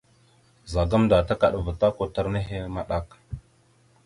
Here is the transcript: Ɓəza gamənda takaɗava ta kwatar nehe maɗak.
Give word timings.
Ɓəza 0.63 0.89
gamənda 0.89 1.17
takaɗava 1.27 1.71
ta 1.79 1.87
kwatar 1.95 2.27
nehe 2.33 2.57
maɗak. 2.75 3.07